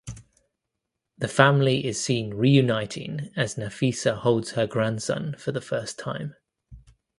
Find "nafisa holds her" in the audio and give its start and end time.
3.53-4.65